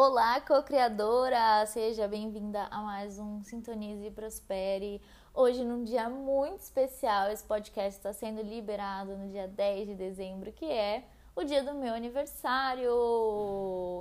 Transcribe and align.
Olá, 0.00 0.40
co-criadora! 0.40 1.66
Seja 1.66 2.06
bem-vinda 2.06 2.68
a 2.70 2.80
mais 2.80 3.18
um 3.18 3.42
Sintonize 3.42 4.06
e 4.06 4.10
Prospere. 4.12 5.02
Hoje, 5.34 5.64
num 5.64 5.82
dia 5.82 6.08
muito 6.08 6.60
especial, 6.60 7.28
esse 7.32 7.42
podcast 7.42 7.98
está 7.98 8.12
sendo 8.12 8.40
liberado 8.40 9.16
no 9.16 9.28
dia 9.28 9.48
10 9.48 9.88
de 9.88 9.94
dezembro, 9.96 10.52
que 10.52 10.66
é 10.66 11.04
o 11.34 11.42
dia 11.42 11.64
do 11.64 11.74
meu 11.74 11.94
aniversário. 11.94 12.92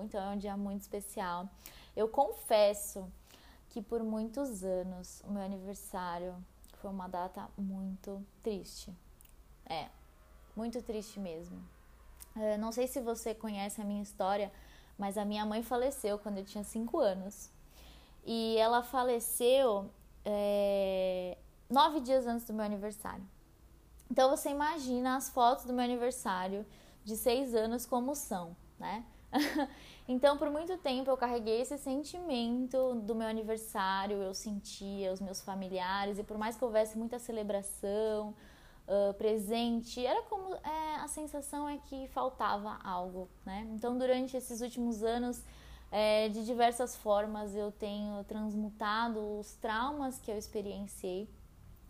Então, 0.03 0.21
é 0.21 0.35
um 0.35 0.37
dia 0.37 0.55
muito 0.55 0.81
especial. 0.81 1.49
Eu 1.95 2.07
confesso 2.07 3.11
que 3.69 3.81
por 3.81 4.03
muitos 4.03 4.63
anos 4.63 5.23
o 5.27 5.31
meu 5.31 5.41
aniversário 5.41 6.35
foi 6.73 6.91
uma 6.91 7.07
data 7.07 7.49
muito 7.57 8.23
triste. 8.43 8.95
É, 9.67 9.87
muito 10.55 10.79
triste 10.83 11.19
mesmo. 11.19 11.59
Eu 12.35 12.59
não 12.59 12.71
sei 12.71 12.85
se 12.85 13.01
você 13.01 13.33
conhece 13.33 13.81
a 13.81 13.83
minha 13.83 14.03
história 14.03 14.51
mas 14.97 15.17
a 15.17 15.25
minha 15.25 15.45
mãe 15.45 15.61
faleceu 15.61 16.17
quando 16.17 16.39
eu 16.39 16.45
tinha 16.45 16.63
5 16.63 16.99
anos. 16.99 17.49
E 18.25 18.57
ela 18.57 18.83
faleceu 18.83 19.89
é, 20.25 21.37
nove 21.69 22.01
dias 22.01 22.27
antes 22.27 22.45
do 22.45 22.53
meu 22.53 22.65
aniversário. 22.65 23.23
Então 24.09 24.29
você 24.29 24.49
imagina 24.49 25.15
as 25.15 25.29
fotos 25.29 25.65
do 25.65 25.73
meu 25.73 25.83
aniversário 25.83 26.65
de 27.03 27.15
seis 27.15 27.53
anos 27.53 27.85
como 27.85 28.15
são, 28.15 28.55
né? 28.79 29.05
então 30.07 30.37
por 30.37 30.49
muito 30.49 30.77
tempo 30.77 31.09
eu 31.09 31.17
carreguei 31.17 31.61
esse 31.61 31.77
sentimento 31.77 32.95
do 32.95 33.13
meu 33.13 33.27
aniversário, 33.27 34.17
eu 34.17 34.33
sentia 34.33 35.11
os 35.11 35.19
meus 35.19 35.41
familiares 35.41 36.17
e 36.17 36.23
por 36.23 36.37
mais 36.37 36.57
que 36.57 36.63
houvesse 36.63 36.97
muita 36.97 37.19
celebração, 37.19 38.33
uh, 38.87 39.13
presente, 39.15 40.05
era 40.05 40.21
como 40.23 40.55
é, 40.55 40.95
a 40.95 41.07
sensação 41.07 41.67
é 41.67 41.77
que 41.77 42.07
faltava 42.09 42.79
algo, 42.83 43.29
né? 43.45 43.67
Então, 43.71 43.97
durante 43.97 44.35
esses 44.35 44.61
últimos 44.61 45.03
anos, 45.03 45.43
é, 45.91 46.29
de 46.29 46.45
diversas 46.45 46.95
formas, 46.95 47.55
eu 47.55 47.71
tenho 47.71 48.23
transmutado 48.23 49.39
os 49.39 49.55
traumas 49.55 50.19
que 50.19 50.31
eu 50.31 50.37
experienciei 50.37 51.29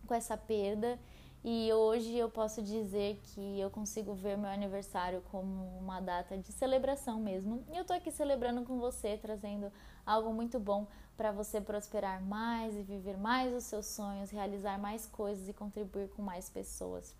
com 0.06 0.14
essa 0.14 0.36
perda 0.36 0.98
e 1.44 1.72
hoje 1.72 2.16
eu 2.16 2.28
posso 2.28 2.62
dizer 2.62 3.20
que 3.22 3.60
eu 3.60 3.70
consigo 3.70 4.12
ver 4.14 4.36
meu 4.36 4.50
aniversário 4.50 5.22
como 5.30 5.78
uma 5.78 6.00
data 6.00 6.36
de 6.36 6.52
celebração 6.52 7.20
mesmo. 7.20 7.64
E 7.72 7.76
eu 7.76 7.84
tô 7.84 7.92
aqui 7.92 8.10
celebrando 8.10 8.64
com 8.64 8.78
você, 8.78 9.16
trazendo 9.16 9.72
algo 10.04 10.32
muito 10.32 10.58
bom 10.58 10.86
para 11.18 11.32
você 11.32 11.60
prosperar 11.60 12.22
mais 12.22 12.76
e 12.76 12.82
viver 12.82 13.18
mais 13.18 13.52
os 13.52 13.64
seus 13.64 13.86
sonhos, 13.86 14.30
realizar 14.30 14.78
mais 14.78 15.04
coisas 15.04 15.48
e 15.48 15.52
contribuir 15.52 16.08
com 16.10 16.22
mais 16.22 16.48
pessoas. 16.48 17.12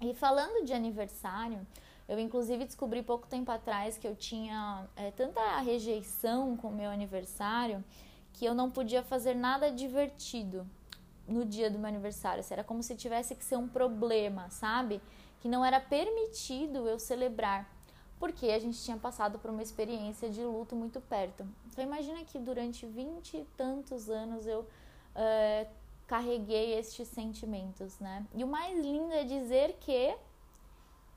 E 0.00 0.14
falando 0.14 0.64
de 0.64 0.72
aniversário, 0.72 1.66
eu 2.08 2.16
inclusive 2.20 2.64
descobri 2.64 3.02
pouco 3.02 3.26
tempo 3.26 3.50
atrás 3.50 3.98
que 3.98 4.06
eu 4.06 4.14
tinha 4.14 4.86
é, 4.94 5.10
tanta 5.10 5.58
rejeição 5.58 6.56
com 6.56 6.68
o 6.68 6.72
meu 6.72 6.88
aniversário 6.88 7.82
que 8.34 8.44
eu 8.44 8.54
não 8.54 8.70
podia 8.70 9.02
fazer 9.02 9.34
nada 9.34 9.70
divertido 9.70 10.64
no 11.26 11.44
dia 11.44 11.68
do 11.68 11.78
meu 11.78 11.88
aniversário. 11.88 12.38
Assim, 12.38 12.54
era 12.54 12.62
como 12.62 12.84
se 12.84 12.94
tivesse 12.94 13.34
que 13.34 13.44
ser 13.44 13.56
um 13.56 13.66
problema, 13.66 14.48
sabe? 14.50 15.00
Que 15.40 15.48
não 15.48 15.64
era 15.64 15.80
permitido 15.80 16.88
eu 16.88 17.00
celebrar, 17.00 17.68
porque 18.18 18.46
a 18.46 18.58
gente 18.58 18.82
tinha 18.82 18.96
passado 18.96 19.38
por 19.38 19.50
uma 19.50 19.62
experiência 19.62 20.30
de 20.30 20.42
luto 20.42 20.74
muito 20.74 21.00
perto. 21.00 21.46
Então 21.66 21.84
imagina 21.84 22.24
que 22.24 22.38
durante 22.38 22.86
vinte 22.86 23.36
e 23.36 23.44
tantos 23.56 24.08
anos 24.08 24.46
eu 24.46 24.60
uh, 24.60 25.68
carreguei 26.06 26.78
estes 26.78 27.08
sentimentos, 27.08 27.98
né? 27.98 28.26
E 28.34 28.44
o 28.44 28.46
mais 28.46 28.78
lindo 28.78 29.12
é 29.12 29.24
dizer 29.24 29.76
que 29.80 30.16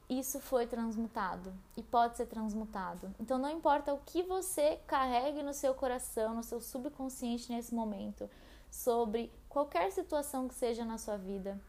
isso 0.10 0.40
foi 0.40 0.66
transmutado 0.66 1.54
e 1.76 1.84
pode 1.84 2.16
ser 2.16 2.28
transmutado. 2.28 3.14
Então 3.20 3.38
não 3.38 3.50
importa 3.50 3.94
o 3.94 4.00
que 4.00 4.24
você 4.24 4.80
carregue 4.88 5.44
no 5.44 5.54
seu 5.54 5.74
coração, 5.74 6.34
no 6.34 6.44
seu 6.44 6.62
subconsciente 6.62 7.52
nesse 7.52 7.76
momento, 7.76 8.30
sobre 8.72 9.32
qualquer 9.50 9.92
situação 9.92 10.48
que 10.48 10.56
seja 10.56 10.86
na 10.86 10.98
sua 10.98 11.18
vida. 11.18 11.60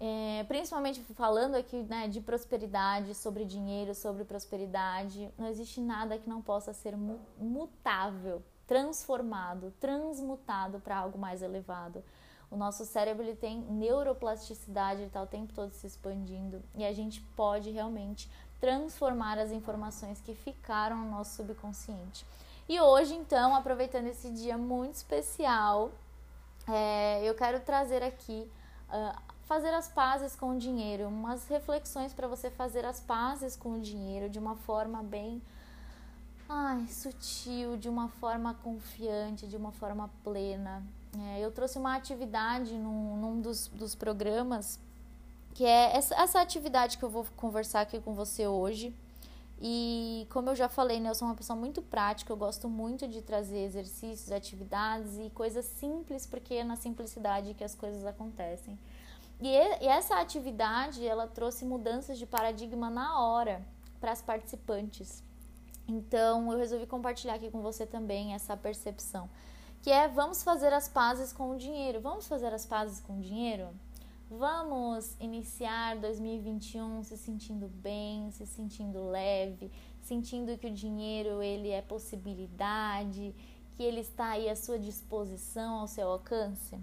É, 0.00 0.44
principalmente 0.48 1.00
falando 1.14 1.54
aqui 1.54 1.82
né, 1.84 2.08
de 2.08 2.20
prosperidade, 2.20 3.14
sobre 3.14 3.44
dinheiro, 3.44 3.94
sobre 3.94 4.24
prosperidade, 4.24 5.30
não 5.38 5.46
existe 5.46 5.80
nada 5.80 6.18
que 6.18 6.28
não 6.28 6.42
possa 6.42 6.72
ser 6.72 6.94
mutável, 7.38 8.42
transformado, 8.66 9.72
transmutado 9.80 10.80
para 10.80 10.96
algo 10.98 11.18
mais 11.18 11.42
elevado. 11.42 12.02
O 12.50 12.56
nosso 12.56 12.84
cérebro 12.84 13.24
ele 13.24 13.36
tem 13.36 13.60
neuroplasticidade, 13.62 15.00
ele 15.00 15.06
está 15.06 15.22
o 15.22 15.26
tempo 15.26 15.52
todo 15.52 15.72
se 15.72 15.86
expandindo 15.86 16.62
e 16.74 16.84
a 16.84 16.92
gente 16.92 17.20
pode 17.36 17.70
realmente 17.70 18.30
transformar 18.60 19.38
as 19.38 19.50
informações 19.50 20.20
que 20.20 20.34
ficaram 20.34 20.96
no 20.96 21.10
nosso 21.10 21.36
subconsciente. 21.36 22.24
E 22.68 22.80
hoje, 22.80 23.14
então, 23.14 23.54
aproveitando 23.54 24.06
esse 24.06 24.30
dia 24.30 24.56
muito 24.56 24.94
especial, 24.94 25.90
é, 26.66 27.22
eu 27.22 27.34
quero 27.34 27.60
trazer 27.60 28.02
aqui 28.02 28.50
uh, 28.88 29.33
fazer 29.46 29.72
as 29.74 29.88
pazes 29.88 30.34
com 30.34 30.56
o 30.56 30.58
dinheiro, 30.58 31.08
umas 31.08 31.46
reflexões 31.48 32.12
para 32.12 32.26
você 32.26 32.50
fazer 32.50 32.84
as 32.84 33.00
pazes 33.00 33.56
com 33.56 33.74
o 33.74 33.80
dinheiro 33.80 34.28
de 34.28 34.38
uma 34.38 34.56
forma 34.56 35.02
bem 35.02 35.40
ai, 36.48 36.86
sutil, 36.88 37.76
de 37.76 37.88
uma 37.88 38.08
forma 38.08 38.54
confiante, 38.54 39.46
de 39.46 39.56
uma 39.56 39.72
forma 39.72 40.10
plena. 40.22 40.82
É, 41.18 41.40
eu 41.40 41.50
trouxe 41.50 41.78
uma 41.78 41.94
atividade 41.96 42.74
num, 42.74 43.16
num 43.16 43.40
dos, 43.40 43.68
dos 43.68 43.94
programas 43.94 44.78
que 45.54 45.64
é 45.64 45.96
essa, 45.96 46.14
essa 46.16 46.40
atividade 46.40 46.98
que 46.98 47.04
eu 47.04 47.08
vou 47.08 47.24
conversar 47.36 47.82
aqui 47.82 48.00
com 48.00 48.12
você 48.12 48.46
hoje. 48.46 48.92
E 49.60 50.26
como 50.30 50.50
eu 50.50 50.56
já 50.56 50.68
falei, 50.68 50.98
né, 50.98 51.08
eu 51.08 51.14
sou 51.14 51.28
uma 51.28 51.34
pessoa 51.34 51.56
muito 51.56 51.80
prática, 51.80 52.32
eu 52.32 52.36
gosto 52.36 52.68
muito 52.68 53.06
de 53.06 53.22
trazer 53.22 53.60
exercícios, 53.60 54.32
atividades 54.32 55.16
e 55.16 55.30
coisas 55.30 55.64
simples, 55.64 56.26
porque 56.26 56.54
é 56.54 56.64
na 56.64 56.74
simplicidade 56.74 57.54
que 57.54 57.62
as 57.62 57.74
coisas 57.74 58.04
acontecem. 58.04 58.76
E, 59.40 59.48
e 59.48 59.86
essa 59.86 60.20
atividade, 60.20 61.06
ela 61.06 61.26
trouxe 61.26 61.64
mudanças 61.64 62.18
de 62.18 62.26
paradigma 62.26 62.88
na 62.88 63.20
hora 63.20 63.66
para 64.00 64.12
as 64.12 64.22
participantes. 64.22 65.22
Então, 65.86 66.50
eu 66.52 66.58
resolvi 66.58 66.86
compartilhar 66.86 67.34
aqui 67.34 67.50
com 67.50 67.60
você 67.60 67.84
também 67.84 68.34
essa 68.34 68.56
percepção, 68.56 69.28
que 69.82 69.90
é 69.90 70.08
vamos 70.08 70.42
fazer 70.42 70.72
as 70.72 70.88
pazes 70.88 71.32
com 71.32 71.50
o 71.50 71.58
dinheiro. 71.58 72.00
Vamos 72.00 72.26
fazer 72.26 72.52
as 72.54 72.64
pazes 72.64 73.00
com 73.00 73.18
o 73.18 73.20
dinheiro? 73.20 73.68
Vamos 74.30 75.14
iniciar 75.20 75.96
2021 75.96 77.04
se 77.04 77.16
sentindo 77.16 77.68
bem, 77.68 78.30
se 78.30 78.46
sentindo 78.46 79.10
leve, 79.10 79.70
sentindo 80.00 80.56
que 80.56 80.66
o 80.66 80.72
dinheiro 80.72 81.42
ele 81.42 81.68
é 81.68 81.82
possibilidade, 81.82 83.34
que 83.76 83.82
ele 83.82 84.00
está 84.00 84.30
aí 84.30 84.48
à 84.48 84.56
sua 84.56 84.78
disposição, 84.78 85.80
ao 85.80 85.86
seu 85.86 86.08
alcance. 86.08 86.78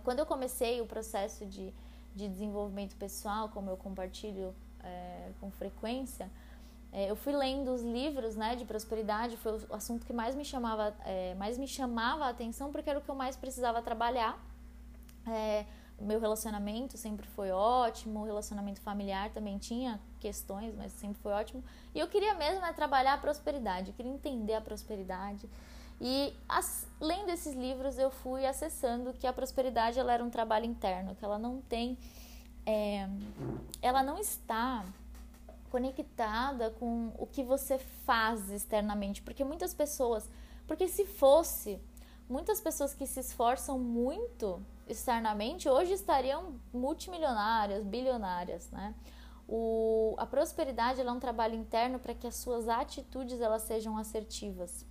Quando 0.00 0.20
eu 0.20 0.26
comecei 0.26 0.80
o 0.80 0.86
processo 0.86 1.44
de, 1.46 1.72
de 2.14 2.28
desenvolvimento 2.28 2.96
pessoal, 2.96 3.48
como 3.48 3.70
eu 3.70 3.76
compartilho 3.76 4.54
é, 4.82 5.30
com 5.40 5.50
frequência, 5.50 6.30
é, 6.92 7.10
eu 7.10 7.16
fui 7.16 7.32
lendo 7.32 7.72
os 7.72 7.82
livros 7.82 8.36
né, 8.36 8.54
de 8.54 8.64
prosperidade, 8.64 9.36
foi 9.38 9.58
o 9.68 9.74
assunto 9.74 10.04
que 10.04 10.12
mais 10.12 10.34
me 10.34 10.44
chamava, 10.44 10.94
é, 11.04 11.34
mais 11.34 11.56
me 11.56 11.66
chamava 11.66 12.26
a 12.26 12.28
atenção, 12.28 12.70
porque 12.70 12.90
era 12.90 12.98
o 12.98 13.02
que 13.02 13.08
eu 13.08 13.14
mais 13.14 13.34
precisava 13.34 13.80
trabalhar. 13.80 14.38
É, 15.26 15.64
meu 16.02 16.20
relacionamento 16.20 16.96
sempre 16.96 17.26
foi 17.28 17.50
ótimo, 17.50 18.20
o 18.20 18.24
relacionamento 18.24 18.80
familiar 18.80 19.30
também 19.30 19.56
tinha 19.56 20.00
questões, 20.20 20.74
mas 20.74 20.92
sempre 20.92 21.22
foi 21.22 21.32
ótimo. 21.32 21.64
E 21.94 21.98
eu 21.98 22.08
queria 22.08 22.34
mesmo 22.34 22.64
é 22.64 22.72
trabalhar 22.72 23.14
a 23.14 23.18
prosperidade, 23.18 23.90
eu 23.90 23.94
queria 23.94 24.12
entender 24.12 24.54
a 24.54 24.60
prosperidade. 24.60 25.48
E 26.04 26.36
as, 26.48 26.84
lendo 27.00 27.30
esses 27.30 27.54
livros 27.54 27.96
eu 27.96 28.10
fui 28.10 28.44
acessando 28.44 29.12
que 29.12 29.24
a 29.24 29.32
prosperidade 29.32 30.00
ela 30.00 30.12
era 30.12 30.24
um 30.24 30.30
trabalho 30.30 30.66
interno, 30.66 31.14
que 31.14 31.24
ela 31.24 31.38
não 31.38 31.60
tem, 31.60 31.96
é, 32.66 33.08
ela 33.80 34.02
não 34.02 34.18
está 34.18 34.84
conectada 35.70 36.70
com 36.70 37.12
o 37.16 37.24
que 37.24 37.44
você 37.44 37.78
faz 37.78 38.50
externamente, 38.50 39.22
porque 39.22 39.44
muitas 39.44 39.72
pessoas, 39.72 40.28
porque 40.66 40.88
se 40.88 41.06
fosse 41.06 41.80
muitas 42.28 42.60
pessoas 42.60 42.92
que 42.92 43.06
se 43.06 43.20
esforçam 43.20 43.78
muito 43.78 44.60
externamente 44.88 45.68
hoje 45.68 45.92
estariam 45.92 46.54
multimilionárias, 46.74 47.84
bilionárias, 47.84 48.68
né? 48.72 48.92
O, 49.48 50.16
a 50.18 50.26
prosperidade 50.26 51.00
é 51.00 51.12
um 51.12 51.20
trabalho 51.20 51.54
interno 51.54 52.00
para 52.00 52.12
que 52.12 52.26
as 52.26 52.34
suas 52.34 52.68
atitudes 52.68 53.40
elas 53.40 53.62
sejam 53.62 53.96
assertivas, 53.96 54.84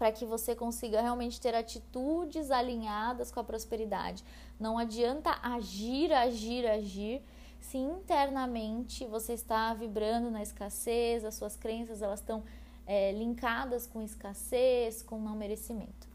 para 0.00 0.10
que 0.10 0.24
você 0.24 0.56
consiga 0.56 1.02
realmente 1.02 1.38
ter 1.38 1.54
atitudes 1.54 2.50
alinhadas 2.50 3.30
com 3.30 3.38
a 3.38 3.44
prosperidade. 3.44 4.24
Não 4.58 4.78
adianta 4.78 5.38
agir, 5.42 6.10
agir, 6.10 6.66
agir 6.66 7.22
se 7.60 7.76
internamente 7.76 9.04
você 9.04 9.34
está 9.34 9.74
vibrando 9.74 10.30
na 10.30 10.40
escassez, 10.40 11.22
as 11.22 11.34
suas 11.34 11.54
crenças 11.54 12.00
elas 12.00 12.20
estão 12.20 12.42
é, 12.86 13.12
linkadas 13.12 13.86
com 13.86 14.00
escassez, 14.00 15.02
com 15.02 15.20
não 15.20 15.36
merecimento. 15.36 16.08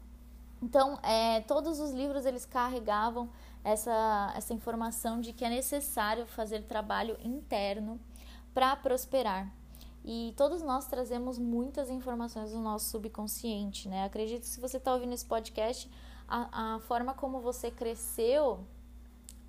Então, 0.60 0.98
é, 1.04 1.42
todos 1.42 1.78
os 1.78 1.92
livros 1.92 2.26
eles 2.26 2.44
carregavam 2.44 3.30
essa, 3.62 4.32
essa 4.34 4.52
informação 4.52 5.20
de 5.20 5.32
que 5.32 5.44
é 5.44 5.48
necessário 5.48 6.26
fazer 6.26 6.64
trabalho 6.64 7.16
interno 7.22 8.00
para 8.52 8.74
prosperar. 8.74 9.48
E 10.08 10.32
todos 10.36 10.62
nós 10.62 10.86
trazemos 10.86 11.36
muitas 11.36 11.90
informações 11.90 12.52
do 12.52 12.60
nosso 12.60 12.90
subconsciente, 12.90 13.88
né? 13.88 14.04
Acredito 14.04 14.42
que 14.42 14.46
se 14.46 14.60
você 14.60 14.76
está 14.76 14.94
ouvindo 14.94 15.12
esse 15.12 15.26
podcast, 15.26 15.90
a, 16.28 16.76
a 16.76 16.80
forma 16.80 17.12
como 17.12 17.40
você 17.40 17.72
cresceu 17.72 18.64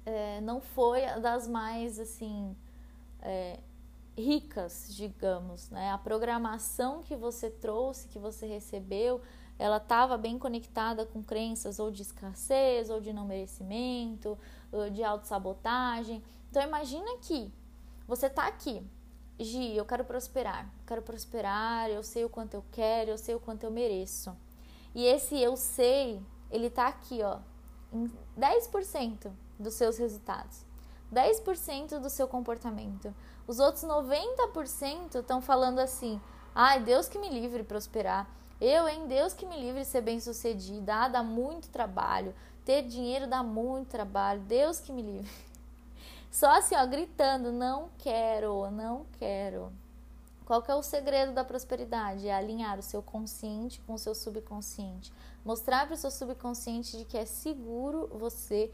é, 0.04 0.42
não 0.42 0.60
foi 0.60 1.02
das 1.22 1.48
mais 1.48 2.00
assim 2.00 2.58
é, 3.22 3.60
ricas, 4.18 4.88
digamos, 4.96 5.70
né? 5.70 5.92
A 5.92 5.98
programação 6.00 7.04
que 7.04 7.16
você 7.16 7.52
trouxe, 7.52 8.08
que 8.08 8.18
você 8.18 8.48
recebeu, 8.48 9.22
ela 9.60 9.78
estava 9.78 10.18
bem 10.18 10.40
conectada 10.40 11.06
com 11.06 11.22
crenças 11.22 11.78
ou 11.78 11.92
de 11.92 12.02
escassez, 12.02 12.90
ou 12.90 13.00
de 13.00 13.14
não 13.14 13.26
merecimento, 13.26 14.36
ou 14.72 14.90
de 14.90 15.04
autossabotagem. 15.04 16.24
Então 16.50 16.64
imagina 16.64 17.18
que 17.22 17.54
você 18.08 18.26
está 18.26 18.48
aqui, 18.48 18.84
Gi, 19.40 19.76
eu 19.76 19.86
quero 19.86 20.04
prosperar, 20.04 20.68
quero 20.86 21.02
prosperar, 21.02 21.90
eu 21.90 22.02
sei 22.02 22.26
o 22.26 22.30
quanto 22.30 22.56
eu 22.56 22.64
quero, 22.72 23.12
eu 23.12 23.18
sei 23.18 23.36
o 23.36 23.40
quanto 23.40 23.64
eu 23.64 23.72
mereço. 23.72 24.36
E 24.96 25.06
esse 25.06 25.40
eu 25.40 25.56
sei, 25.56 26.22
ele 26.50 26.68
está 26.68 26.88
aqui, 26.88 27.22
ó, 27.22 27.40
em 27.94 28.12
10% 28.38 29.32
dos 29.60 29.76
seus 29.76 29.98
resultados, 29.98 30.66
10% 31.14 32.00
do 32.00 32.10
seu 32.10 32.28
comportamento. 32.28 33.14
Os 33.48 33.60
outros 33.60 33.84
90% 33.84 35.20
estão 35.20 35.42
falando 35.42 35.80
assim: 35.80 36.20
ai, 36.54 36.82
Deus 36.82 37.08
que 37.08 37.18
me 37.18 37.30
livre 37.30 37.64
prosperar. 37.64 38.28
Eu, 38.60 38.88
em 38.88 39.08
Deus 39.08 39.34
que 39.34 39.46
me 39.46 39.60
livre 39.60 39.86
ser 39.86 40.02
bem 40.02 40.20
sucedida. 40.20 40.96
Ah, 40.96 41.08
dá 41.08 41.24
muito 41.24 41.70
trabalho. 41.70 42.34
Ter 42.66 42.82
dinheiro 42.82 43.28
dá 43.28 43.44
muito 43.44 43.88
trabalho. 43.88 44.42
Deus 44.42 44.80
que 44.80 44.92
me 44.92 45.02
livre. 45.02 45.32
Só 46.32 46.50
assim, 46.58 46.76
ó, 46.76 46.86
gritando: 46.86 47.52
não 47.52 47.90
quero, 47.98 48.70
não 48.72 49.06
quero. 49.18 49.72
Qual 50.46 50.62
que 50.62 50.72
é 50.72 50.76
o 50.76 50.82
segredo 50.82 51.34
da 51.34 51.44
prosperidade? 51.44 52.28
É 52.28 52.34
alinhar 52.34 52.80
o 52.80 52.82
seu 52.82 53.04
consciente 53.04 53.82
com 53.82 53.96
o 53.96 53.98
seu 53.98 54.16
subconsciente. 54.16 55.12
Mostrar 55.44 55.86
para 55.86 55.96
o 55.96 55.98
seu 55.98 56.10
subconsciente 56.10 56.98
de 56.98 57.04
que 57.04 57.18
é 57.18 57.26
seguro 57.26 58.08
você 58.14 58.72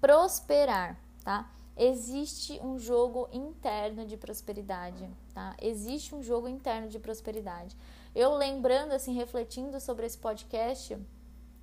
prosperar, 0.00 0.98
tá? 1.22 1.48
Existe 1.76 2.58
um 2.60 2.78
jogo 2.78 3.28
interno 3.32 4.04
de 4.04 4.16
prosperidade, 4.16 5.08
tá? 5.32 5.54
Existe 5.60 6.14
um 6.14 6.22
jogo 6.22 6.48
interno 6.48 6.88
de 6.88 6.98
prosperidade. 6.98 7.76
Eu 8.14 8.34
lembrando, 8.34 8.92
assim, 8.92 9.14
refletindo 9.14 9.78
sobre 9.78 10.06
esse 10.06 10.18
podcast, 10.18 10.98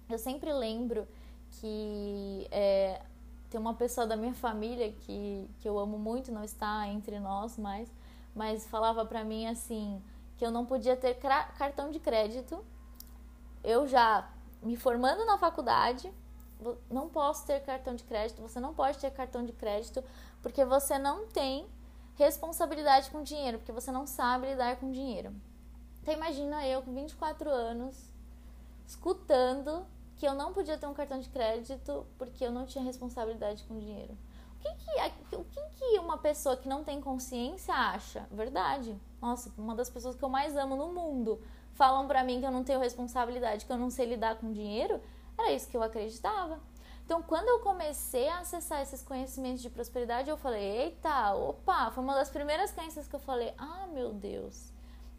eu 0.07 0.19
sempre 0.19 0.53
lembro 0.53 1.07
que 1.49 2.47
é, 2.51 3.01
tem 3.53 3.61
uma 3.61 3.75
pessoa 3.75 4.07
da 4.07 4.15
minha 4.15 4.33
família 4.33 4.91
que, 4.91 5.47
que 5.59 5.69
eu 5.69 5.77
amo 5.77 6.00
muito, 6.00 6.31
não 6.31 6.44
está 6.44 6.88
entre 6.88 7.19
nós 7.19 7.55
mais, 7.55 7.88
mas 8.33 8.65
falava 8.65 9.05
para 9.05 9.23
mim 9.23 9.45
assim 9.45 10.01
que 10.38 10.44
eu 10.44 10.50
não 10.50 10.65
podia 10.65 10.97
ter 10.97 11.13
cartão 11.13 11.91
de 11.91 12.00
crédito. 12.00 12.65
Eu 13.63 13.88
já 13.88 14.27
me 14.63 14.75
formando 14.75 15.23
na 15.23 15.38
faculdade, 15.38 16.11
não 16.89 17.07
posso 17.09 17.45
ter 17.45 17.59
cartão 17.59 17.94
de 17.94 18.03
crédito, 18.03 18.41
você 18.41 18.59
não 18.59 18.73
pode 18.73 18.97
ter 18.97 19.11
cartão 19.11 19.45
de 19.45 19.53
crédito 19.53 20.03
porque 20.41 20.65
você 20.65 20.97
não 20.97 21.27
tem 21.27 21.67
responsabilidade 22.15 23.11
com 23.11 23.21
dinheiro, 23.21 23.59
porque 23.59 23.71
você 23.71 23.91
não 23.91 24.07
sabe 24.07 24.47
lidar 24.47 24.77
com 24.77 24.91
dinheiro. 24.91 25.31
Então 26.01 26.11
imagina 26.11 26.67
eu 26.67 26.81
com 26.81 26.91
24 26.91 27.51
anos 27.51 27.95
escutando 28.88 29.85
que 30.15 30.25
eu 30.25 30.33
não 30.33 30.54
podia 30.54 30.77
ter 30.77 30.86
um 30.86 30.94
cartão 30.94 31.19
de 31.19 31.30
crédito 31.30 32.06
porque 32.18 32.45
eu 32.45 32.51
não 32.51 32.65
tinha 32.65 32.83
responsabilidade 32.83 33.63
com 33.63 33.77
dinheiro. 33.77 34.18
O 34.56 34.60
que 34.60 34.69
que, 34.75 35.36
o 35.36 35.44
que 35.44 35.62
que 35.75 36.00
uma 36.00 36.18
pessoa 36.18 36.56
que 36.56 36.69
não 36.69 36.83
tem 36.83 37.01
consciência 37.01 37.74
acha? 37.74 38.25
Verdade. 38.31 38.95
Nossa, 39.21 39.51
uma 39.57 39.75
das 39.75 39.89
pessoas 39.89 40.15
que 40.15 40.24
eu 40.24 40.30
mais 40.30 40.56
amo 40.56 40.75
no 40.75 40.94
mundo 40.94 41.42
falam 41.74 42.07
para 42.07 42.24
mim 42.24 42.39
que 42.39 42.45
eu 42.45 42.51
não 42.51 42.63
tenho 42.63 42.80
responsabilidade, 42.80 43.65
que 43.65 43.71
eu 43.71 43.77
não 43.77 43.89
sei 43.89 44.06
lidar 44.06 44.36
com 44.36 44.54
dinheiro. 44.54 45.01
Era 45.38 45.51
isso 45.51 45.68
que 45.68 45.75
eu 45.75 45.83
acreditava. 45.83 46.60
Então, 47.06 47.21
quando 47.21 47.50
eu 47.50 47.60
comecei 47.60 48.30
a 48.30 48.39
acessar 48.39 48.81
esses 48.81 49.04
conhecimentos 49.04 49.62
de 49.62 49.69
prosperidade, 49.69 50.30
eu 50.30 50.38
falei: 50.38 50.63
eita, 50.63 51.33
opa, 51.33 51.92
foi 51.92 52.04
uma 52.04 52.15
das 52.15 52.30
primeiras 52.30 52.71
crenças 52.71 53.07
que 53.07 53.15
eu 53.15 53.19
falei: 53.19 53.54
ah, 53.57 53.88
meu 53.92 54.13
Deus, 54.13 54.71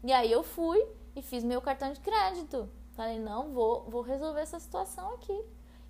e 0.03 0.11
aí 0.11 0.31
eu 0.31 0.43
fui 0.43 0.83
e 1.15 1.21
fiz 1.21 1.43
meu 1.43 1.61
cartão 1.61 1.91
de 1.91 1.99
crédito. 1.99 2.69
Falei, 2.95 3.19
não, 3.19 3.51
vou, 3.51 3.83
vou 3.89 4.01
resolver 4.01 4.39
essa 4.39 4.59
situação 4.59 5.13
aqui. 5.13 5.43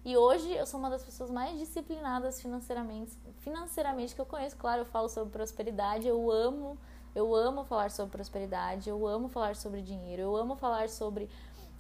E 0.04 0.16
hoje 0.18 0.52
eu 0.52 0.66
sou 0.66 0.80
uma 0.80 0.90
das 0.90 1.04
pessoas 1.04 1.32
mais 1.32 1.58
disciplinadas 1.58 2.42
financeiramente, 2.42 3.18
financeiramente 3.40 4.14
que 4.14 4.22
eu 4.22 4.26
conheço. 4.26 4.56
Claro, 4.58 4.82
eu 4.82 4.86
falo 4.86 5.08
sobre 5.10 5.32
prosperidade, 5.32 6.08
eu 6.08 6.32
amo, 6.32 6.78
eu 7.14 7.34
amo 7.34 7.64
falar 7.64 7.90
sobre 7.92 8.12
prosperidade, 8.12 8.90
eu 8.90 9.08
amo 9.08 9.30
falar 9.30 9.56
sobre 9.56 9.82
dinheiro, 9.82 10.22
eu 10.22 10.36
amo 10.36 10.56
falar 10.56 10.90
sobre 10.90 11.30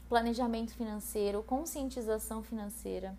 planejamento 0.07 0.73
financeiro, 0.73 1.43
conscientização 1.43 2.41
financeira. 2.41 3.17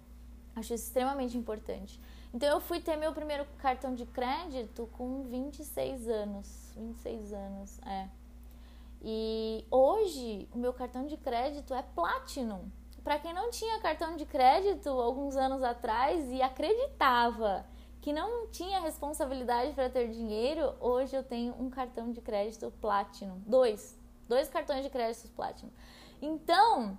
Acho 0.54 0.74
isso 0.74 0.86
extremamente 0.86 1.36
importante. 1.36 2.00
Então 2.32 2.48
eu 2.48 2.60
fui 2.60 2.80
ter 2.80 2.96
meu 2.96 3.12
primeiro 3.12 3.44
cartão 3.58 3.94
de 3.94 4.06
crédito 4.06 4.88
com 4.92 5.22
26 5.24 6.08
anos. 6.08 6.72
26 6.76 7.32
anos, 7.32 7.78
é. 7.86 8.08
E 9.02 9.64
hoje 9.70 10.48
o 10.52 10.58
meu 10.58 10.72
cartão 10.72 11.06
de 11.06 11.16
crédito 11.16 11.74
é 11.74 11.82
Platinum. 11.82 12.70
Para 13.04 13.18
quem 13.18 13.32
não 13.32 13.50
tinha 13.50 13.78
cartão 13.80 14.16
de 14.16 14.26
crédito 14.26 14.88
alguns 14.88 15.36
anos 15.36 15.62
atrás 15.62 16.28
e 16.32 16.42
acreditava 16.42 17.64
que 18.00 18.12
não 18.12 18.48
tinha 18.48 18.80
responsabilidade 18.80 19.72
para 19.72 19.88
ter 19.88 20.08
dinheiro, 20.08 20.74
hoje 20.80 21.16
eu 21.16 21.22
tenho 21.22 21.54
um 21.60 21.70
cartão 21.70 22.10
de 22.10 22.20
crédito 22.20 22.72
Platinum, 22.80 23.40
dois, 23.46 23.98
dois 24.28 24.48
cartões 24.48 24.82
de 24.82 24.90
crédito 24.90 25.28
Platinum. 25.32 25.70
Então, 26.20 26.98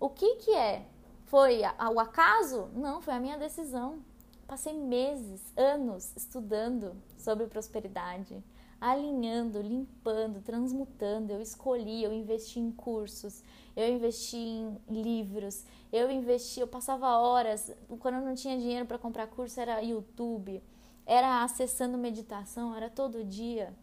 o 0.00 0.08
que 0.08 0.36
que 0.36 0.52
é? 0.52 0.86
Foi 1.26 1.60
o 1.92 2.00
acaso? 2.00 2.68
Não, 2.74 3.00
foi 3.00 3.14
a 3.14 3.20
minha 3.20 3.38
decisão. 3.38 4.02
Passei 4.48 4.72
meses, 4.72 5.52
anos 5.56 6.12
estudando 6.16 7.00
sobre 7.16 7.46
prosperidade 7.46 8.42
alinhando, 8.80 9.60
limpando, 9.60 10.40
transmutando. 10.40 11.32
Eu 11.32 11.40
escolhi, 11.40 12.02
eu 12.02 12.12
investi 12.12 12.58
em 12.58 12.72
cursos, 12.72 13.42
eu 13.76 13.88
investi 13.88 14.36
em 14.36 14.78
livros, 14.88 15.64
eu 15.92 16.10
investi, 16.10 16.60
eu 16.60 16.66
passava 16.66 17.18
horas, 17.18 17.70
quando 17.98 18.14
eu 18.16 18.22
não 18.22 18.34
tinha 18.34 18.56
dinheiro 18.58 18.86
para 18.86 18.98
comprar 18.98 19.26
curso 19.26 19.60
era 19.60 19.82
YouTube, 19.82 20.62
era 21.04 21.42
acessando 21.42 21.98
meditação, 21.98 22.74
era 22.74 22.88
todo 22.88 23.24
dia, 23.24 23.74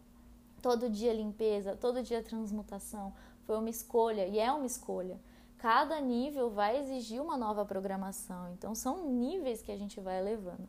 todo 0.62 0.89
dia 0.89 1.13
limpeza, 1.13 1.75
todo 1.75 2.01
dia 2.01 2.24
transmutação. 2.24 3.13
Foi 3.46 3.58
uma 3.58 3.70
escolha 3.70 4.25
e 4.27 4.39
é 4.39 4.51
uma 4.51 4.66
escolha. 4.66 5.20
Cada 5.58 6.00
nível 6.00 6.50
vai 6.50 6.77
exigir 6.80 7.22
uma 7.22 7.38
nova 7.38 7.66
programação, 7.66 8.51
então 8.54 8.75
são 8.75 9.10
níveis 9.10 9.62
que 9.62 9.72
a 9.72 9.77
gente 9.77 10.00
vai 10.00 10.20
elevando. 10.20 10.68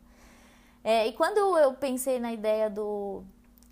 É, 0.83 1.07
e 1.07 1.13
quando 1.13 1.37
eu 1.57 1.73
pensei 1.73 2.19
na 2.19 2.31
ideia 2.31 2.69
do 2.69 3.23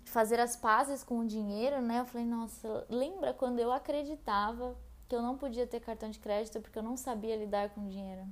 fazer 0.08 0.40
as 0.40 0.56
pazes 0.56 1.02
com 1.02 1.20
o 1.20 1.26
dinheiro, 1.26 1.80
né? 1.80 2.00
Eu 2.00 2.04
falei, 2.04 2.26
nossa, 2.26 2.86
lembra 2.88 3.32
quando 3.34 3.58
eu 3.58 3.72
acreditava 3.72 4.76
que 5.08 5.14
eu 5.14 5.22
não 5.22 5.36
podia 5.36 5.66
ter 5.66 5.80
cartão 5.80 6.10
de 6.10 6.18
crédito 6.18 6.60
porque 6.60 6.78
eu 6.78 6.82
não 6.82 6.96
sabia 6.96 7.36
lidar 7.36 7.70
com 7.70 7.88
dinheiro? 7.88 8.26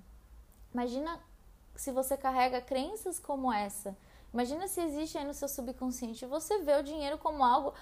Imagina 0.72 1.18
se 1.74 1.90
você 1.92 2.16
carrega 2.16 2.60
crenças 2.60 3.18
como 3.18 3.52
essa. 3.52 3.96
Imagina 4.32 4.68
se 4.68 4.80
existe 4.80 5.16
aí 5.16 5.24
no 5.24 5.32
seu 5.32 5.48
subconsciente 5.48 6.26
você 6.26 6.58
vê 6.58 6.76
o 6.76 6.82
dinheiro 6.82 7.16
como 7.16 7.42
algo, 7.42 7.72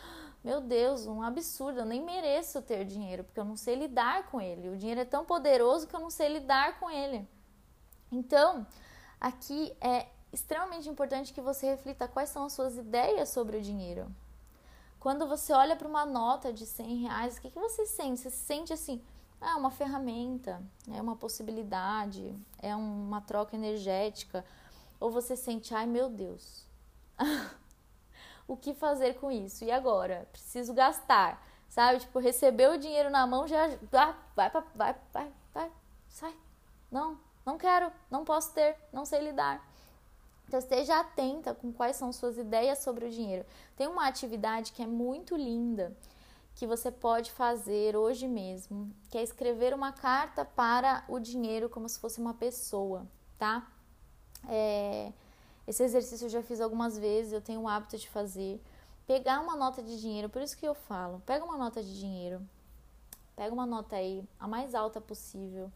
meu 0.45 0.61
Deus, 0.61 1.07
um 1.07 1.23
absurdo, 1.23 1.81
eu 1.81 1.85
nem 1.85 2.05
mereço 2.05 2.63
ter 2.63 2.85
dinheiro, 2.85 3.25
porque 3.25 3.41
eu 3.41 3.45
não 3.45 3.57
sei 3.57 3.75
lidar 3.75 4.27
com 4.31 4.41
ele. 4.41 4.69
O 4.69 4.77
dinheiro 4.77 5.01
é 5.01 5.05
tão 5.05 5.25
poderoso 5.25 5.89
que 5.89 5.97
eu 5.97 6.01
não 6.01 6.11
sei 6.11 6.29
lidar 6.29 6.79
com 6.79 6.91
ele. 6.91 7.27
Então, 8.13 8.67
aqui 9.21 9.77
é 9.81 10.07
extremamente 10.35 10.89
importante 10.89 11.33
que 11.33 11.41
você 11.41 11.67
reflita 11.67 12.09
quais 12.09 12.29
são 12.29 12.45
as 12.45 12.53
suas 12.53 12.77
ideias 12.77 13.29
sobre 13.29 13.57
o 13.57 13.63
dinheiro. 13.63 14.13
Quando 14.99 15.27
você 15.27 15.53
olha 15.53 15.77
para 15.77 15.87
uma 15.87 16.05
nota 16.05 16.53
de 16.53 16.67
100 16.67 16.97
reais, 17.03 17.37
o 17.37 17.41
que, 17.41 17.51
que 17.51 17.59
você 17.59 17.87
sente? 17.87 18.21
Você 18.21 18.31
se 18.31 18.45
sente 18.45 18.73
assim, 18.73 19.03
ah, 19.41 19.51
é 19.51 19.55
uma 19.55 19.71
ferramenta, 19.71 20.63
é 20.91 21.01
uma 21.01 21.15
possibilidade, 21.15 22.35
é 22.61 22.75
uma 22.75 23.21
troca 23.21 23.55
energética. 23.55 24.45
Ou 24.99 25.11
você 25.11 25.37
sente, 25.37 25.75
ai 25.75 25.87
meu 25.87 26.09
Deus, 26.09 26.67
o 28.49 28.57
que 28.57 28.75
fazer 28.75 29.15
com 29.15 29.31
isso. 29.31 29.65
E 29.65 29.71
agora? 29.71 30.27
Preciso 30.33 30.73
gastar, 30.73 31.47
sabe? 31.69 32.01
Tipo, 32.01 32.19
receber 32.19 32.71
o 32.71 32.79
dinheiro 32.79 33.11
na 33.11 33.27
mão 33.27 33.47
já 33.47 33.69
vai, 33.91 34.15
vai, 34.35 34.51
vai, 34.75 34.97
vai, 35.13 35.33
vai, 35.53 35.73
sai. 36.09 36.35
Não, 36.91 37.19
não 37.45 37.59
quero, 37.59 37.93
não 38.11 38.25
posso 38.25 38.53
ter, 38.53 38.77
não 38.93 39.05
sei 39.05 39.21
lidar. 39.21 39.74
Então 40.47 40.59
esteja 40.59 41.01
atenta 41.01 41.55
com 41.55 41.73
quais 41.73 41.97
são 41.97 42.13
suas 42.13 42.39
ideias 42.39 42.79
sobre 42.79 43.07
o 43.07 43.11
dinheiro. 43.11 43.45
Tem 43.77 43.87
uma 43.87 44.07
atividade 44.07 44.73
que 44.73 44.83
é 44.83 44.87
muito 44.87 45.37
linda 45.37 45.97
que 46.55 46.67
você 46.67 46.91
pode 46.91 47.33
fazer 47.33 47.97
hoje 47.97 48.29
mesmo, 48.29 48.91
que 49.11 49.19
é 49.19 49.23
escrever 49.23 49.75
uma 49.75 49.93
carta 49.93 50.45
para 50.45 51.05
o 51.09 51.19
dinheiro 51.19 51.69
como 51.69 51.89
se 51.89 51.99
fosse 51.99 52.21
uma 52.21 52.35
pessoa, 52.35 53.07
tá? 53.37 53.69
É, 54.49 55.13
esse 55.67 55.83
exercício 55.83 56.27
eu 56.27 56.31
já 56.31 56.43
fiz 56.43 56.61
algumas 56.61 56.97
vezes, 56.97 57.33
eu 57.33 57.41
tenho 57.41 57.63
o 57.63 57.69
hábito 57.69 57.97
de 57.99 58.09
fazer. 58.09 58.63
Pegar 59.07 59.41
uma 59.41 59.57
nota 59.57 59.83
de 59.83 60.01
dinheiro, 60.01 60.29
por 60.29 60.41
isso 60.41 60.57
que 60.57 60.67
eu 60.67 60.75
falo, 60.75 61.21
pega 61.27 61.45
uma 61.45 61.59
nota 61.59 61.83
de 61.83 61.99
dinheiro, 61.99 62.41
pega 63.35 63.53
uma 63.53 63.67
nota 63.67 63.97
aí, 63.97 64.27
a 64.39 64.47
mais 64.47 64.75
alta 64.75 65.01
possível, 65.01 65.71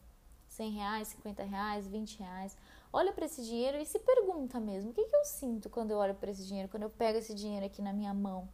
100 0.48 0.70
reais, 0.70 1.08
50 1.08 1.42
reais, 1.42 1.86
20 1.86 2.18
reais. 2.20 2.56
Olha 2.92 3.12
para 3.12 3.26
esse 3.26 3.42
dinheiro 3.44 3.78
e 3.78 3.84
se 3.84 3.98
pergunta 3.98 4.58
mesmo, 4.58 4.90
o 4.90 4.94
que, 4.94 5.04
que 5.04 5.16
eu 5.16 5.24
sinto 5.24 5.68
quando 5.68 5.90
eu 5.90 5.98
olho 5.98 6.14
para 6.14 6.30
esse 6.30 6.46
dinheiro, 6.46 6.68
quando 6.68 6.84
eu 6.84 6.90
pego 6.90 7.18
esse 7.18 7.34
dinheiro 7.34 7.66
aqui 7.66 7.82
na 7.82 7.92
minha 7.92 8.14
mão? 8.14 8.48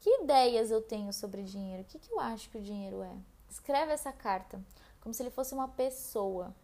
Que 0.00 0.22
ideias 0.22 0.70
eu 0.70 0.80
tenho 0.80 1.12
sobre 1.12 1.42
dinheiro? 1.42 1.82
O 1.82 1.84
que, 1.84 1.98
que 1.98 2.12
eu 2.12 2.18
acho 2.18 2.48
que 2.50 2.58
o 2.58 2.62
dinheiro 2.62 3.02
é? 3.02 3.14
Escreve 3.48 3.92
essa 3.92 4.12
carta 4.12 4.60
como 5.00 5.12
se 5.12 5.22
ele 5.22 5.30
fosse 5.30 5.52
uma 5.52 5.68
pessoa, 5.68 6.54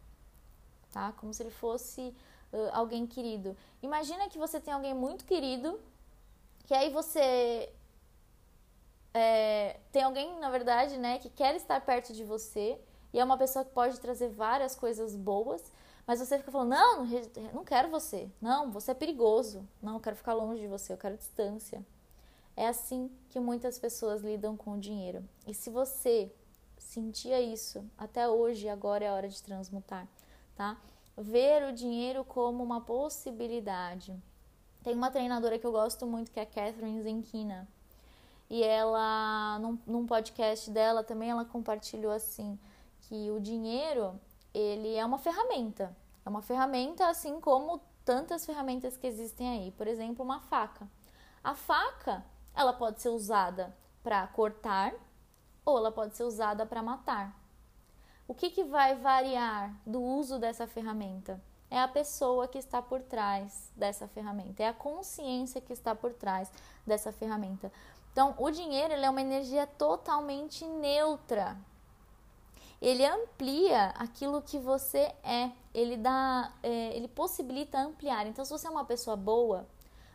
tá? 0.92 1.12
Como 1.12 1.35
se 1.35 1.42
ele 1.42 1.50
fosse 1.50 2.14
uh, 2.52 2.71
alguém 2.73 3.07
querido. 3.07 3.57
Imagina 3.83 4.28
que 4.28 4.38
você 4.38 4.61
tem 4.61 4.73
alguém 4.73 4.95
muito 4.95 5.25
querido, 5.25 5.78
que 6.66 6.73
aí 6.73 6.90
você 6.90 7.73
é, 9.12 9.80
tem 9.90 10.02
alguém, 10.02 10.38
na 10.38 10.50
verdade, 10.50 10.97
né, 10.97 11.18
que 11.18 11.28
quer 11.28 11.54
estar 11.57 11.80
perto 11.80 12.12
de 12.12 12.25
você 12.25 12.80
e 13.12 13.18
é 13.18 13.25
uma 13.25 13.38
pessoa 13.38 13.64
que 13.64 13.73
pode 13.73 13.99
trazer 13.99 14.28
várias 14.28 14.76
coisas 14.76 15.16
boas, 15.16 15.73
mas 16.09 16.19
você 16.19 16.38
fica 16.38 16.50
falando: 16.50 16.71
não, 16.71 17.07
não 17.53 17.65
quero 17.65 17.88
você, 17.88 18.29
não, 18.41 18.73
você 18.73 18.91
é 18.91 18.95
perigoso, 18.95 19.65
não, 19.81 19.95
eu 19.95 20.00
quero 20.00 20.17
ficar 20.17 20.33
longe 20.33 20.61
de 20.61 20.67
você, 20.67 20.93
eu 20.93 20.99
quero 20.99 21.17
distância. 21.17 21.87
É 22.57 22.67
assim 22.67 23.09
que 23.29 23.38
muitas 23.38 23.79
pessoas 23.79 24.23
lidam 24.23 24.57
com 24.57 24.73
o 24.73 24.81
dinheiro. 24.81 25.23
E 25.47 25.55
se 25.55 25.71
você 25.71 26.33
sentia 26.77 27.41
isso 27.41 27.85
até 27.97 28.29
hoje, 28.29 28.69
agora 28.69 29.05
é 29.05 29.09
a 29.09 29.15
hora 29.15 29.29
de 29.29 29.41
transmutar, 29.41 30.09
tá? 30.57 30.77
ver 31.21 31.65
o 31.65 31.73
dinheiro 31.73 32.25
como 32.25 32.62
uma 32.62 32.81
possibilidade. 32.81 34.17
Tem 34.83 34.95
uma 34.95 35.11
treinadora 35.11 35.59
que 35.59 35.67
eu 35.67 35.73
gosto 35.73 36.07
muito, 36.07 36.31
que 36.31 36.38
é 36.38 36.45
a 36.45 36.47
Catherine 36.47 37.03
Zenkina. 37.03 37.69
E 38.49 38.62
ela, 38.62 39.59
num, 39.59 39.79
num 39.87 40.07
podcast 40.07 40.71
dela 40.71 41.03
também, 41.03 41.31
ela 41.31 41.45
compartilhou 41.45 42.12
assim, 42.12 42.59
que 43.03 43.31
o 43.31 43.41
dinheiro, 43.41 44.19
ele 44.59 44.95
é 44.97 45.05
uma 45.05 45.19
ferramenta. 45.19 45.97
É 46.25 46.29
uma 46.29 46.43
ferramenta 46.43 47.09
assim 47.09 47.41
como 47.41 47.81
tantas 48.05 48.45
ferramentas 48.45 48.97
que 48.97 49.07
existem 49.07 49.49
aí. 49.49 49.71
Por 49.73 49.87
exemplo, 49.87 50.25
uma 50.25 50.41
faca. 50.41 50.88
A 51.43 51.55
faca, 51.55 52.25
ela 52.55 52.73
pode 52.73 53.00
ser 53.00 53.11
usada 53.11 53.75
para 54.03 54.27
cortar 54.29 54.95
ou 55.65 55.79
ela 55.79 55.93
pode 55.93 56.17
ser 56.17 56.25
usada 56.25 56.67
para 56.67 56.83
matar. 56.83 57.38
O 58.27 58.35
que, 58.35 58.50
que 58.50 58.65
vai 58.65 58.95
variar 58.95 59.75
do 59.87 60.03
uso 60.03 60.38
dessa 60.38 60.67
ferramenta? 60.67 61.41
É 61.71 61.81
a 61.81 61.88
pessoa 61.88 62.49
que 62.49 62.59
está 62.59 62.81
por 62.81 63.03
trás 63.03 63.71
dessa 63.77 64.09
ferramenta, 64.09 64.62
é 64.62 64.69
a 64.69 64.75
consciência 64.75 65.61
que 65.61 65.73
está 65.73 65.95
por 65.95 66.15
trás 66.15 66.50
dessa 66.87 67.12
ferramenta. 67.12 67.71
Então, 68.12 68.35
o 68.38 68.50
dinheiro 68.50 68.95
é 68.95 69.11
uma 69.11 69.21
energia 69.21 69.67
totalmente 69.67 70.65
neutra. 70.67 71.57
Ele 72.81 73.05
amplia 73.05 73.87
aquilo 73.91 74.41
que 74.41 74.59
você 74.59 75.13
é, 75.23 75.51
ele 75.75 75.97
dá, 75.97 76.53
é, 76.63 76.97
ele 76.97 77.09
possibilita 77.09 77.79
ampliar. 77.79 78.27
Então, 78.27 78.45
se 78.45 78.51
você 78.51 78.67
é 78.67 78.71
uma 78.71 78.85
pessoa 78.85 79.17
boa, 79.17 79.67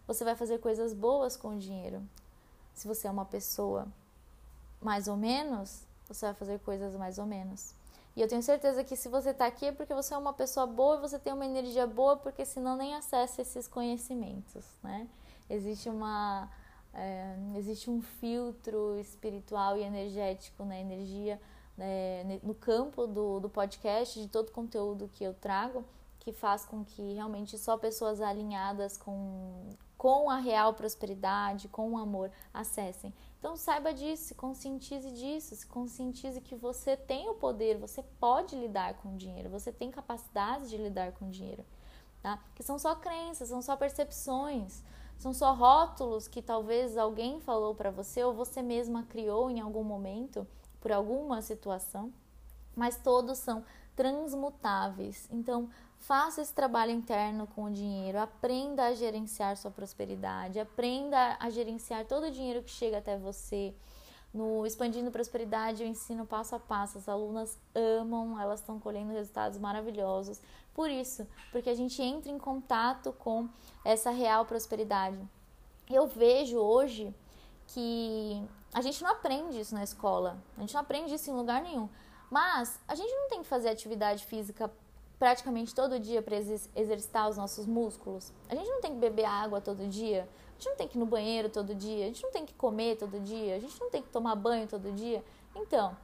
você 0.07 0.23
vai 0.23 0.35
fazer 0.35 0.59
coisas 0.59 0.93
boas 0.93 1.35
com 1.35 1.55
o 1.55 1.59
dinheiro. 1.59 2.01
Se 2.73 2.87
você 2.87 3.07
é 3.07 3.11
uma 3.11 3.25
pessoa 3.25 3.87
mais 4.81 5.07
ou 5.07 5.17
menos, 5.17 5.85
você 6.07 6.25
vai 6.25 6.35
fazer 6.35 6.59
coisas 6.59 6.95
mais 6.95 7.17
ou 7.17 7.25
menos. 7.25 7.73
E 8.15 8.21
eu 8.21 8.27
tenho 8.27 8.43
certeza 8.43 8.83
que 8.83 8.95
se 8.95 9.09
você 9.09 9.31
está 9.31 9.45
aqui 9.45 9.67
é 9.67 9.71
porque 9.71 9.93
você 9.93 10.13
é 10.13 10.17
uma 10.17 10.33
pessoa 10.33 10.67
boa, 10.67 10.97
você 10.97 11.17
tem 11.17 11.33
uma 11.33 11.45
energia 11.45 11.87
boa, 11.87 12.15
porque 12.15 12.45
senão 12.45 12.77
nem 12.77 12.93
acessa 12.95 13.41
esses 13.41 13.67
conhecimentos, 13.67 14.65
né? 14.83 15.07
Existe 15.49 15.89
uma 15.89 16.49
é, 16.93 17.35
existe 17.55 17.89
um 17.89 18.01
filtro 18.01 18.99
espiritual 18.99 19.77
e 19.77 19.81
energético 19.81 20.63
na 20.63 20.79
energia 20.79 21.41
né, 21.77 22.39
no 22.43 22.53
campo 22.53 23.07
do, 23.07 23.39
do 23.39 23.49
podcast, 23.49 24.19
de 24.19 24.27
todo 24.27 24.49
o 24.49 24.51
conteúdo 24.51 25.09
que 25.13 25.23
eu 25.23 25.33
trago, 25.33 25.83
que 26.19 26.31
faz 26.31 26.65
com 26.65 26.85
que 26.85 27.13
realmente 27.13 27.57
só 27.57 27.77
pessoas 27.77 28.21
alinhadas 28.21 28.97
com, 28.97 29.69
com 29.97 30.29
a 30.29 30.37
real 30.37 30.73
prosperidade, 30.73 31.67
com 31.67 31.91
o 31.91 31.97
amor, 31.97 32.31
acessem. 32.53 33.13
Então 33.39 33.57
saiba 33.57 33.93
disso, 33.93 34.23
se 34.23 34.35
conscientize 34.35 35.11
disso, 35.11 35.53
se 35.53 35.67
conscientize 35.67 36.39
que 36.39 36.55
você 36.55 36.95
tem 36.95 37.27
o 37.27 37.33
poder, 37.33 37.77
você 37.77 38.01
pode 38.01 38.55
lidar 38.55 38.93
com 38.95 39.13
o 39.13 39.17
dinheiro, 39.17 39.49
você 39.49 39.69
tem 39.71 39.91
capacidade 39.91 40.69
de 40.69 40.77
lidar 40.77 41.11
com 41.11 41.27
o 41.27 41.29
dinheiro, 41.29 41.65
tá? 42.21 42.41
Que 42.55 42.63
são 42.63 42.79
só 42.79 42.95
crenças, 42.95 43.49
são 43.49 43.61
só 43.61 43.75
percepções, 43.75 44.81
são 45.17 45.33
só 45.33 45.53
rótulos 45.53 46.27
que 46.27 46.41
talvez 46.41 46.97
alguém 46.97 47.41
falou 47.41 47.75
para 47.75 47.91
você 47.91 48.23
ou 48.23 48.33
você 48.33 48.61
mesma 48.61 49.03
criou 49.03 49.49
em 49.49 49.59
algum 49.59 49.83
momento 49.83 50.47
por 50.83 50.91
alguma 50.91 51.41
situação, 51.41 52.13
mas 52.75 52.95
todos 52.97 53.39
são 53.39 53.65
transmutáveis. 53.95 55.27
Então, 55.31 55.69
Faça 56.03 56.41
esse 56.41 56.53
trabalho 56.53 56.91
interno 56.91 57.47
com 57.47 57.63
o 57.63 57.71
dinheiro, 57.71 58.19
aprenda 58.19 58.87
a 58.87 58.93
gerenciar 58.93 59.55
sua 59.55 59.71
prosperidade, 59.71 60.59
aprenda 60.59 61.37
a 61.39 61.49
gerenciar 61.49 62.05
todo 62.05 62.25
o 62.25 62.31
dinheiro 62.31 62.61
que 62.61 62.71
chega 62.71 62.97
até 62.97 63.17
você. 63.17 63.73
No 64.33 64.65
Expandindo 64.65 65.11
Prosperidade, 65.11 65.81
eu 65.81 65.87
ensino 65.87 66.25
passo 66.25 66.55
a 66.55 66.59
passo. 66.59 66.97
As 66.97 67.07
alunas 67.07 67.57
amam, 67.73 68.37
elas 68.37 68.59
estão 68.59 68.81
colhendo 68.81 69.13
resultados 69.13 69.57
maravilhosos. 69.57 70.41
Por 70.73 70.89
isso, 70.89 71.25
porque 71.53 71.69
a 71.69 71.75
gente 71.75 72.01
entra 72.01 72.29
em 72.29 72.37
contato 72.37 73.13
com 73.13 73.47
essa 73.85 74.11
real 74.11 74.43
prosperidade. 74.45 75.17
Eu 75.89 76.05
vejo 76.05 76.57
hoje 76.57 77.15
que 77.67 78.45
a 78.73 78.81
gente 78.81 79.01
não 79.03 79.11
aprende 79.11 79.59
isso 79.59 79.75
na 79.75 79.83
escola, 79.83 80.37
a 80.57 80.61
gente 80.61 80.73
não 80.73 80.81
aprende 80.81 81.13
isso 81.13 81.29
em 81.29 81.33
lugar 81.33 81.61
nenhum. 81.61 81.87
Mas 82.29 82.79
a 82.87 82.95
gente 82.95 83.13
não 83.13 83.29
tem 83.29 83.43
que 83.43 83.47
fazer 83.47 83.69
atividade 83.69 84.25
física 84.25 84.71
praticamente 85.19 85.73
todo 85.73 85.99
dia 85.99 86.21
para 86.21 86.35
exercitar 86.35 87.29
os 87.29 87.37
nossos 87.37 87.65
músculos. 87.65 88.33
A 88.49 88.55
gente 88.55 88.67
não 88.67 88.81
tem 88.81 88.91
que 88.91 88.99
beber 88.99 89.25
água 89.25 89.61
todo 89.61 89.87
dia, 89.87 90.27
a 90.49 90.53
gente 90.53 90.69
não 90.69 90.75
tem 90.75 90.87
que 90.87 90.97
ir 90.97 90.99
no 90.99 91.05
banheiro 91.05 91.47
todo 91.47 91.75
dia, 91.75 92.05
a 92.05 92.07
gente 92.07 92.23
não 92.23 92.31
tem 92.31 92.45
que 92.45 92.53
comer 92.53 92.97
todo 92.97 93.19
dia, 93.19 93.55
a 93.55 93.59
gente 93.59 93.79
não 93.79 93.89
tem 93.89 94.01
que 94.01 94.09
tomar 94.09 94.35
banho 94.35 94.67
todo 94.67 94.91
dia. 94.91 95.23
Então, 95.55 95.95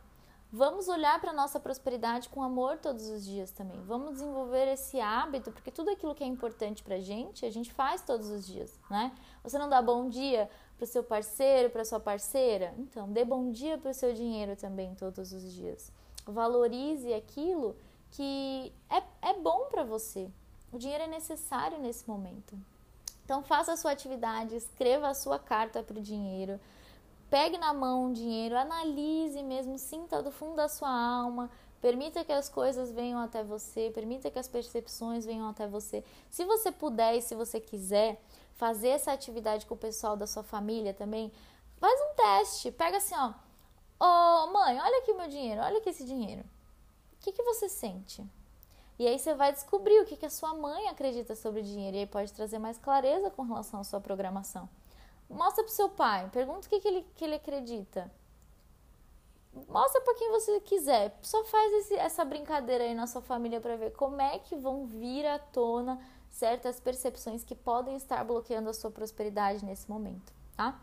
vamos 0.52 0.88
olhar 0.88 1.20
para 1.20 1.32
a 1.32 1.34
nossa 1.34 1.60
prosperidade 1.60 2.30
com 2.30 2.42
amor 2.44 2.78
todos 2.78 3.10
os 3.10 3.26
dias 3.26 3.52
também. 3.52 3.82
Vamos 3.82 4.14
desenvolver 4.14 4.68
esse 4.68 5.02
hábito, 5.02 5.52
porque 5.52 5.72
tudo 5.72 5.90
aquilo 5.90 6.16
que 6.16 6.24
é 6.24 6.28
importante 6.28 6.84
para 6.84 6.96
a 6.96 7.02
gente, 7.02 7.46
a 7.46 7.52
gente 7.52 7.74
faz 7.74 8.02
todos 8.02 8.30
os 8.30 8.46
dias, 8.46 8.80
né? 8.90 9.12
Você 9.44 9.58
não 9.58 9.68
dá 9.68 9.82
bom 9.82 10.08
dia 10.08 10.50
para 10.80 10.86
o 10.86 10.88
seu 10.88 11.04
parceiro, 11.04 11.70
para 11.70 11.84
sua 11.84 12.00
parceira? 12.00 12.74
Então, 12.78 13.12
dê 13.12 13.26
bom 13.26 13.52
dia 13.52 13.78
para 13.78 13.92
o 13.92 13.94
seu 13.94 14.14
dinheiro 14.14 14.56
também 14.56 14.96
todos 14.96 15.34
os 15.34 15.52
dias. 15.52 15.92
Valorize 16.26 17.14
aquilo 17.14 17.76
que 18.12 18.72
é, 18.90 19.30
é 19.30 19.34
bom 19.34 19.66
para 19.70 19.84
você. 19.84 20.30
O 20.72 20.78
dinheiro 20.78 21.04
é 21.04 21.08
necessário 21.08 21.78
nesse 21.80 22.08
momento. 22.08 22.58
Então 23.26 23.44
faça 23.44 23.74
a 23.74 23.78
sua 23.78 23.92
atividade, 23.92 24.56
escreva 24.56 25.10
a 25.10 25.14
sua 25.14 25.38
carta 25.38 25.84
para 25.84 26.00
o 26.00 26.02
dinheiro, 26.02 26.60
pegue 27.30 27.58
na 27.58 27.74
mão 27.74 28.10
o 28.10 28.14
dinheiro, 28.14 28.58
analise 28.58 29.44
mesmo, 29.44 29.78
sinta 29.78 30.24
do 30.24 30.32
fundo 30.32 30.56
da 30.56 30.68
sua 30.68 30.90
alma, 30.90 31.52
permita 31.82 32.24
que 32.24 32.32
as 32.32 32.50
coisas 32.50 32.92
venham 32.92 33.20
até 33.20 33.44
você, 33.44 33.92
permita 33.94 34.32
que 34.32 34.40
as 34.40 34.48
percepções 34.48 35.26
venham 35.26 35.48
até 35.48 35.68
você. 35.68 36.04
Se 36.30 36.46
você 36.46 36.72
puder 36.72 37.18
e 37.18 37.22
se 37.22 37.36
você 37.36 37.60
quiser 37.60 38.20
fazer 38.60 38.90
essa 38.90 39.14
atividade 39.14 39.66
com 39.66 39.74
o 39.74 39.78
pessoal 39.78 40.18
da 40.18 40.28
sua 40.28 40.44
família 40.44 40.94
também, 40.94 41.32
faz 41.78 41.98
um 42.02 42.14
teste, 42.14 42.70
pega 42.70 42.98
assim, 42.98 43.16
ó, 43.16 43.30
ô 43.30 44.44
oh, 44.44 44.52
mãe, 44.52 44.78
olha 44.78 44.98
aqui 44.98 45.14
meu 45.14 45.30
dinheiro, 45.30 45.62
olha 45.62 45.78
aqui 45.78 45.90
esse 45.90 46.04
dinheiro. 46.04 46.42
O 47.14 47.22
que, 47.22 47.32
que 47.32 47.42
você 47.42 47.70
sente? 47.70 48.22
E 49.00 49.08
aí 49.08 49.18
você 49.18 49.34
vai 49.34 49.54
descobrir 49.54 50.02
o 50.02 50.06
que, 50.06 50.18
que 50.18 50.26
a 50.26 50.30
sua 50.30 50.54
mãe 50.54 50.90
acredita 50.90 51.36
sobre 51.36 51.62
dinheiro 51.62 51.96
e 51.96 52.00
aí 52.02 52.06
pode 52.06 52.34
trazer 52.34 52.60
mais 52.60 52.78
clareza 52.78 53.30
com 53.30 53.44
relação 53.44 53.80
à 53.80 53.84
sua 53.86 54.02
programação. 54.02 54.68
Mostra 55.30 55.64
para 55.64 55.72
o 55.72 55.74
seu 55.74 55.88
pai, 55.88 56.30
pergunta 56.30 56.68
o 56.68 56.70
que, 56.70 56.82
que, 56.82 56.88
ele, 56.90 57.08
que 57.16 57.24
ele 57.24 57.36
acredita. 57.36 58.12
Mostra 59.70 60.02
para 60.02 60.16
quem 60.16 60.32
você 60.32 60.60
quiser. 60.60 61.18
Só 61.22 61.46
faz 61.46 61.74
esse, 61.76 61.96
essa 61.96 62.26
brincadeira 62.26 62.84
aí 62.84 62.94
na 62.94 63.08
sua 63.08 63.22
família 63.22 63.62
para 63.62 63.78
ver 63.78 63.92
como 63.94 64.22
é 64.22 64.38
que 64.38 64.58
vão 64.58 64.86
vir 64.86 65.26
à 65.26 65.40
tona 65.40 65.98
certas 66.30 66.80
percepções 66.80 67.44
que 67.44 67.56
podem 67.56 67.96
estar 67.96 68.24
bloqueando 68.24 68.70
a 68.70 68.74
sua 68.74 68.92
prosperidade 68.92 69.66
nesse 69.66 69.90
momento, 69.90 70.32
tá? 70.56 70.80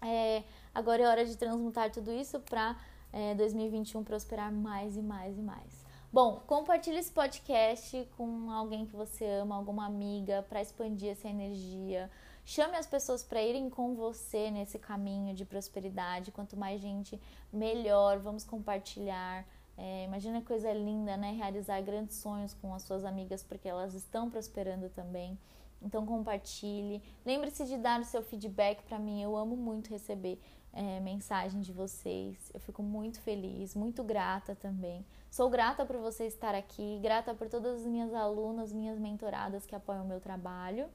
É, 0.00 0.42
agora 0.74 1.02
é 1.02 1.06
hora 1.06 1.24
de 1.24 1.36
transmutar 1.36 1.90
tudo 1.90 2.12
isso 2.12 2.38
para 2.40 2.76
é, 3.12 3.34
2021 3.34 4.04
prosperar 4.04 4.52
mais 4.52 4.96
e 4.96 5.02
mais 5.02 5.38
e 5.38 5.42
mais. 5.42 5.86
Bom, 6.12 6.40
compartilhe 6.46 6.98
esse 6.98 7.10
podcast 7.10 8.08
com 8.16 8.50
alguém 8.50 8.86
que 8.86 8.96
você 8.96 9.24
ama, 9.26 9.56
alguma 9.56 9.84
amiga, 9.86 10.44
para 10.48 10.62
expandir 10.62 11.10
essa 11.10 11.28
energia. 11.28 12.10
Chame 12.44 12.76
as 12.76 12.86
pessoas 12.86 13.24
para 13.24 13.42
irem 13.42 13.68
com 13.68 13.94
você 13.94 14.50
nesse 14.50 14.78
caminho 14.78 15.34
de 15.34 15.44
prosperidade. 15.44 16.30
Quanto 16.30 16.56
mais 16.56 16.80
gente, 16.80 17.20
melhor. 17.52 18.18
Vamos 18.18 18.44
compartilhar. 18.44 19.44
É, 19.76 20.04
imagina 20.04 20.40
que 20.40 20.46
coisa 20.46 20.72
linda, 20.72 21.16
né? 21.16 21.32
Realizar 21.32 21.80
grandes 21.82 22.16
sonhos 22.16 22.54
com 22.54 22.74
as 22.74 22.82
suas 22.82 23.04
amigas, 23.04 23.42
porque 23.42 23.68
elas 23.68 23.94
estão 23.94 24.30
prosperando 24.30 24.88
também. 24.88 25.38
Então 25.82 26.06
compartilhe. 26.06 27.02
Lembre-se 27.24 27.66
de 27.66 27.76
dar 27.76 28.00
o 28.00 28.04
seu 28.04 28.22
feedback 28.22 28.82
para 28.84 28.98
mim. 28.98 29.22
Eu 29.22 29.36
amo 29.36 29.56
muito 29.56 29.90
receber 29.90 30.40
é, 30.72 31.00
mensagem 31.00 31.60
de 31.60 31.72
vocês. 31.72 32.50
Eu 32.52 32.60
fico 32.60 32.82
muito 32.82 33.20
feliz, 33.20 33.74
muito 33.74 34.02
grata 34.02 34.54
também. 34.54 35.04
Sou 35.30 35.50
grata 35.50 35.84
por 35.84 35.96
você 35.96 36.24
estar 36.26 36.54
aqui, 36.54 36.98
grata 37.02 37.34
por 37.34 37.48
todas 37.48 37.80
as 37.80 37.86
minhas 37.86 38.14
alunas, 38.14 38.72
minhas 38.72 38.98
mentoradas 38.98 39.66
que 39.66 39.74
apoiam 39.74 40.04
o 40.04 40.08
meu 40.08 40.20
trabalho. 40.20 40.88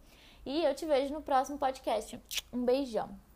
E 0.46 0.64
eu 0.64 0.74
te 0.74 0.86
vejo 0.86 1.14
no 1.14 1.22
próximo 1.22 1.58
podcast. 1.58 2.20
Um 2.52 2.66
beijão! 2.66 3.31